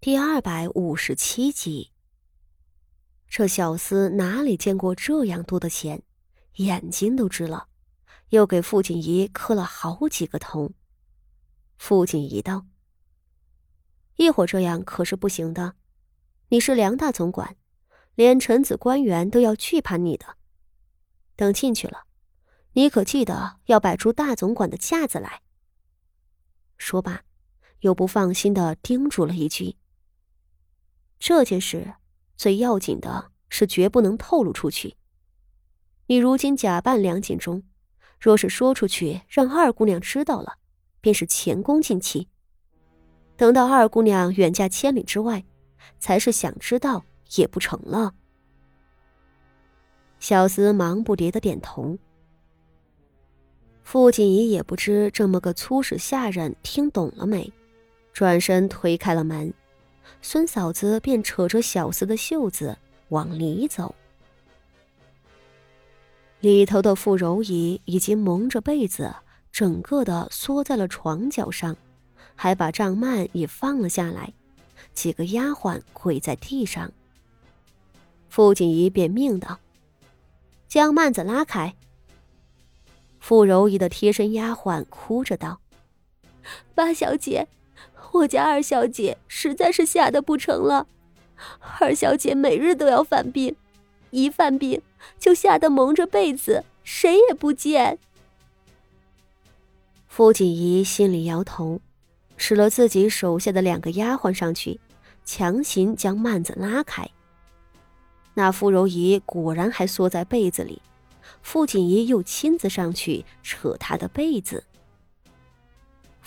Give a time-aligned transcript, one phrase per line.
[0.00, 1.90] 第二百五十七集。
[3.26, 6.04] 这小厮哪里见过这样多的钱，
[6.58, 7.66] 眼睛都直了，
[8.28, 10.70] 又给傅锦仪磕了好几个头。
[11.78, 12.64] 傅锦仪道
[14.14, 15.74] ：“一会儿这样可是不行的，
[16.50, 17.56] 你是梁大总管，
[18.14, 20.36] 连臣子官员都要惧怕你的。
[21.34, 22.04] 等进去了，
[22.74, 25.42] 你可记得要摆出大总管的架子来。”
[26.78, 27.24] 说罢，
[27.80, 29.76] 又不放心的叮嘱了一句。
[31.28, 31.92] 这件事
[32.38, 34.96] 最要紧的是，绝不能透露出去。
[36.06, 37.62] 你如今假扮梁锦忠，
[38.18, 40.54] 若是说出去，让二姑娘知道了，
[41.02, 42.30] 便是前功尽弃。
[43.36, 45.44] 等到二姑娘远嫁千里之外，
[45.98, 47.04] 才是想知道
[47.36, 48.14] 也不成了。
[50.20, 51.98] 小厮忙不迭的点头。
[53.82, 57.52] 傅锦仪也不知这么个粗使下人听懂了没，
[58.14, 59.52] 转身推开了门。
[60.20, 62.76] 孙嫂子便扯着小厮的袖子
[63.08, 63.94] 往里走，
[66.40, 69.14] 里头的傅柔仪已经蒙着被子，
[69.52, 71.76] 整个的缩在了床角上，
[72.34, 74.32] 还把帐幔也放了下来。
[74.92, 76.90] 几个丫鬟跪在地上，
[78.28, 79.58] 傅锦仪便命道
[80.68, 81.74] ：“将幔子拉开。”
[83.20, 85.60] 傅柔仪的贴身丫鬟哭着道
[86.74, 87.46] ：“八小姐。”
[88.12, 90.86] 我家二小姐实在是吓得不成了，
[91.78, 93.54] 二小姐每日都要犯病，
[94.10, 94.80] 一犯病
[95.18, 97.98] 就吓得蒙着被子，谁也不见。
[100.06, 101.80] 傅锦仪心里摇头，
[102.36, 104.80] 使了自己手下的两个丫鬟上去，
[105.24, 107.08] 强行将幔子拉开。
[108.34, 110.80] 那傅柔仪果然还缩在被子里，
[111.42, 114.64] 傅锦仪又亲自上去扯她的被子。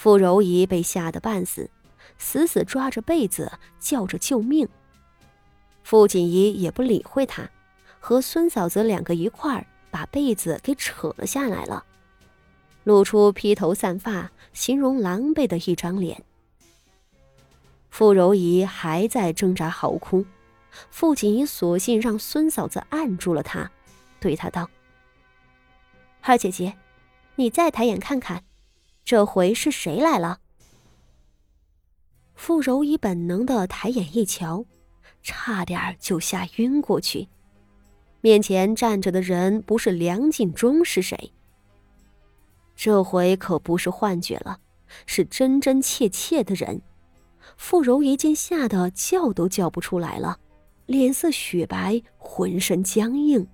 [0.02, 1.69] 傅柔仪被吓得半死，
[2.17, 4.67] 死死抓着被子叫着救命。
[5.83, 7.47] 傅锦仪也不理会他，
[7.99, 11.86] 和孙嫂子两个一块儿把被子给扯了下来了，
[12.83, 16.23] 露出披头散发、形容狼狈的一张脸。
[17.92, 20.26] 傅柔仪还在挣扎嚎哭，
[20.89, 23.70] 傅锦仪索性让孙嫂子按住了她，
[24.20, 24.67] 对她道
[26.21, 26.76] ：“二姐姐，
[27.36, 28.43] 你再抬眼看看。”
[29.11, 30.39] 这回是谁来了？
[32.33, 34.64] 傅柔仪本能的抬眼一瞧，
[35.22, 37.27] 差点就吓晕过去。
[38.21, 41.33] 面前站着的人不是梁锦忠是谁？
[42.73, 44.61] 这回可不是幻觉了，
[45.05, 46.82] 是真真切切的人。
[47.58, 50.39] 傅柔仪见吓得叫都叫不出来了，
[50.86, 53.45] 脸色雪白，浑身僵硬。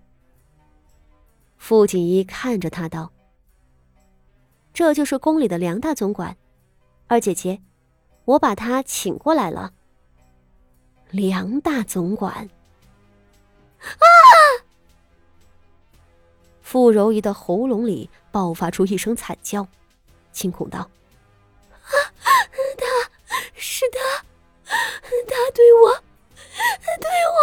[1.57, 3.11] 傅锦衣看着他道。
[4.77, 6.37] 这就是宫里的梁大总管，
[7.07, 7.59] 二姐姐，
[8.25, 9.73] 我把他请过来了。
[11.09, 12.47] 梁大总管，
[13.81, 14.05] 啊！
[16.61, 19.67] 傅柔仪的喉咙里爆发出一声惨叫，
[20.31, 20.87] 惊恐道
[21.73, 21.89] ：“啊，
[22.77, 22.85] 他
[23.55, 24.23] 是他，
[24.63, 26.03] 他对我，
[26.99, 27.39] 对我，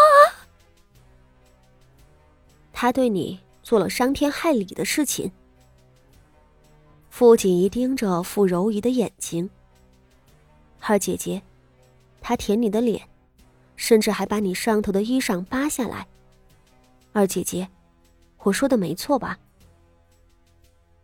[2.73, 5.33] 他对你做了伤天害理的事情。”
[7.17, 9.49] 傅锦仪盯着傅柔仪的眼睛。
[10.81, 11.41] 二姐姐，
[12.21, 13.09] 他舔你的脸，
[13.77, 16.05] 甚至还把你上头的衣裳扒下来。
[17.13, 17.69] 二姐姐，
[18.39, 19.39] 我说的没错吧？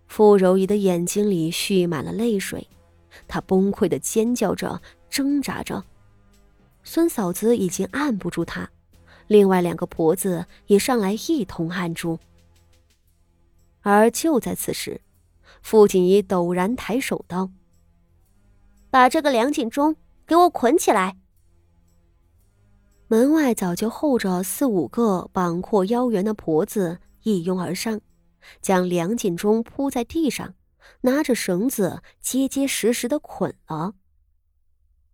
[0.08, 2.66] 傅柔仪的眼睛里蓄满了泪水，
[3.28, 5.84] 她崩溃的尖叫着，挣扎着。
[6.82, 8.68] 孙嫂子已经按不住她，
[9.28, 12.18] 另外两个婆子也上来一同按住。
[13.82, 15.00] 而就在此时。
[15.62, 17.50] 傅锦仪陡然抬手道
[18.90, 21.16] ：“把这个梁锦忠给我捆起来！”
[23.08, 28.00] 门外早就候着四五个膀阔腰圆的婆子一拥而上，
[28.60, 30.54] 将梁锦忠铺在地上，
[31.02, 33.94] 拿着绳子结结实实的捆了。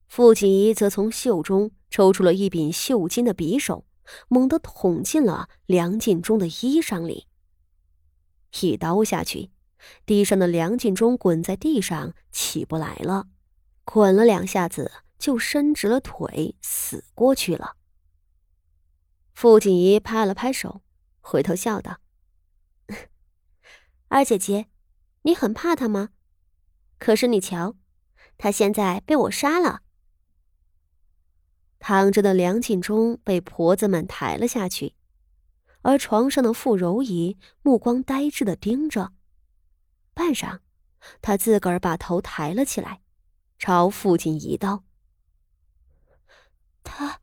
[0.08, 3.84] 傅锦仪则从袖中抽出了一柄绣金的匕首，
[4.28, 7.26] 猛地捅进了梁锦忠的衣裳里，
[8.60, 9.50] 一刀下去。
[10.04, 13.26] 地上的梁锦忠滚在地上起不来了，
[13.84, 17.76] 滚了两下子就伸直了腿死过去了。
[19.34, 20.82] 傅锦仪拍了拍手，
[21.20, 21.98] 回头笑道
[24.08, 24.66] ：“二姐姐，
[25.22, 26.10] 你很怕他吗？
[26.98, 27.74] 可是你瞧，
[28.38, 29.82] 他现在被我杀了。”
[31.78, 34.94] 躺着的梁锦忠被婆子们抬了下去，
[35.82, 39.12] 而床上的傅柔仪目光呆滞的盯着。
[40.16, 40.60] 半晌，
[41.20, 43.02] 他自个儿把头抬了起来，
[43.58, 44.82] 朝父亲一道
[46.82, 47.20] ：“他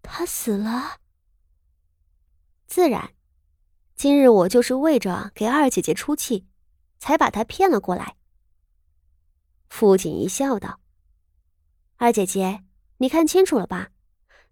[0.00, 1.02] 他死了。
[2.66, 3.12] 自然，
[3.94, 6.46] 今日我就是为着给二姐姐出气，
[6.98, 8.16] 才把她骗了过来。
[9.68, 10.80] 父亲一笑道
[11.96, 12.64] ：“二姐姐，
[12.96, 13.90] 你看清楚了吧？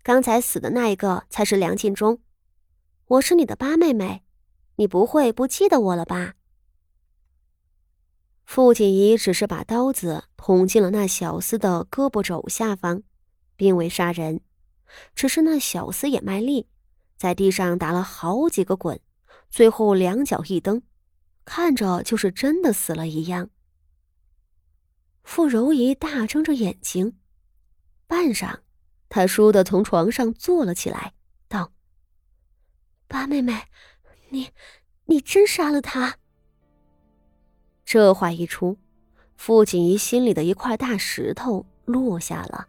[0.02, 2.22] 刚才死的那一个才是梁敬忠，
[3.06, 4.22] 我是你的八妹妹，
[4.76, 6.34] 你不会不记得我了吧？”
[8.44, 13.02] 傅锦仪只是把刀子捅进了那小厮的胳膊肘下方，
[13.56, 14.40] 并未杀人。
[15.14, 16.68] 只是那小厮也卖力，
[17.16, 19.00] 在地上打了好几个滚，
[19.48, 20.82] 最后两脚一蹬，
[21.44, 23.50] 看着就是真的死了一样。
[25.24, 27.18] 傅柔仪大睁着眼睛，
[28.06, 28.58] 半晌，
[29.08, 31.14] 她倏地从床上坐了起来，
[31.48, 31.72] 道
[33.08, 33.64] ：“八妹妹，
[34.28, 34.50] 你，
[35.06, 36.18] 你真杀了他？”
[37.84, 38.76] 这话一出，
[39.36, 42.66] 傅锦怡心里的一块大石头落下了。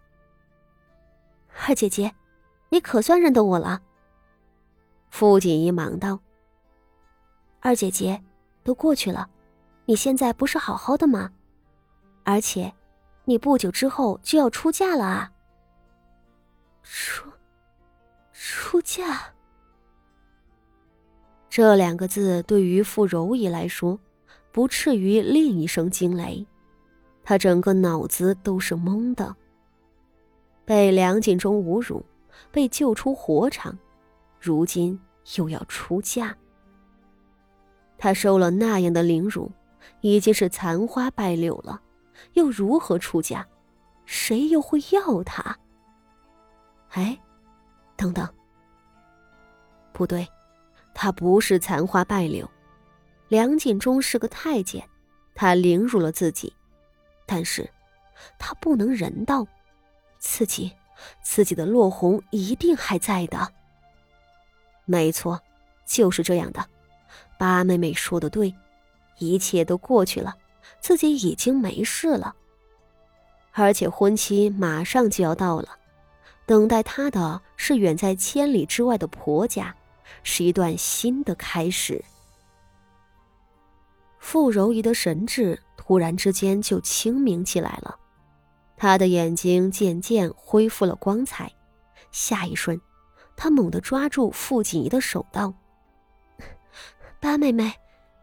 [1.66, 2.14] 二姐姐，
[2.70, 3.82] 你可算认得我了。
[5.10, 6.20] 傅锦怡忙道
[7.62, 8.22] ：“二姐姐，
[8.64, 9.30] 都过去了，
[9.86, 11.32] 你现在不是好好的吗？
[12.24, 12.74] 而且，
[13.24, 15.32] 你不久之后就要出嫁了啊。”
[16.84, 17.32] 出，
[18.34, 19.34] 出嫁。
[21.50, 23.98] 这两个字对于傅柔仪来说。
[24.56, 26.48] 不至于另一声惊雷，
[27.25, 29.36] 他整个脑子都是懵的。
[30.63, 32.02] 被梁锦忠侮辱，
[32.54, 33.78] 被救出火场，
[34.40, 34.98] 如今
[35.36, 36.34] 又要出嫁。
[37.98, 39.52] 他受了那样的凌辱，
[40.00, 41.81] 已经是残花败柳了，
[42.31, 43.46] 又如何出嫁？
[44.06, 45.54] 谁又会要他？
[46.92, 47.19] 哎，
[47.98, 48.25] 等等，
[49.92, 50.25] 不对，
[50.94, 52.50] 他不是残花败柳。
[53.27, 54.88] 梁晋忠是个太监，
[55.33, 56.54] 他凌辱了自己，
[57.25, 57.69] 但是，
[58.38, 59.45] 他不能人道，
[60.19, 60.72] 自己，
[61.24, 63.51] 自己的落红一定还在的。
[64.86, 65.42] 没错，
[65.88, 66.63] 就是这样的。
[67.38, 68.54] 八妹妹说的对，
[69.18, 70.36] 一切都过去了，
[70.80, 72.36] 自己已经没事了，
[73.51, 75.69] 而且婚期马上就要到了，
[76.45, 79.75] 等待他的是远在千里之外的婆家，
[80.22, 82.06] 是一段新的开始。
[84.36, 87.98] 傅柔仪的神智突然之间就清明起来了，
[88.76, 91.50] 她的眼睛渐渐恢复了光彩。
[92.12, 92.78] 下一瞬，
[93.38, 95.54] 她猛地抓住傅锦仪的手，道
[97.22, 97.72] ：“八妹妹，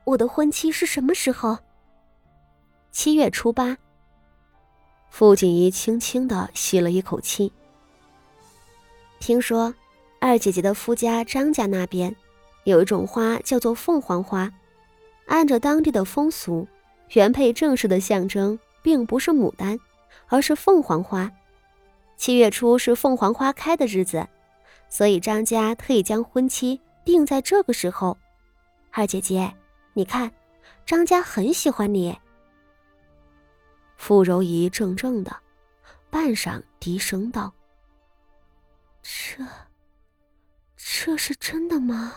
[0.05, 1.57] 我的婚期是什么时候？”
[2.93, 3.75] 七月初八。
[5.09, 7.51] 傅锦仪轻轻的吸了一口气。
[9.19, 9.75] 听说，
[10.21, 12.15] 二姐姐的夫家张家那边，
[12.65, 14.53] 有一种花叫做凤凰花。
[15.27, 16.67] 按照当地的风俗，
[17.13, 19.79] 原配正式的象征并不是牡丹，
[20.29, 21.31] 而是凤凰花。
[22.17, 24.27] 七月初是凤凰花开的日子，
[24.89, 28.17] 所以张家特意将婚期定在这个时候。
[28.91, 29.53] 二姐姐，
[29.95, 30.31] 你看，
[30.85, 32.17] 张家很喜欢你。
[33.97, 35.35] 傅柔仪怔怔的，
[36.11, 37.53] 半晌低声道
[39.03, 39.45] ：“这，
[40.77, 42.17] 这是真的吗？”